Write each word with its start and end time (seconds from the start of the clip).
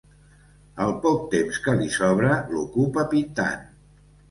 El 0.85 0.93
poc 1.03 1.27
temps 1.33 1.59
que 1.67 1.77
li 1.83 1.91
sobra 1.97 2.33
l'ocupa 2.55 3.07
pintant. 3.15 3.65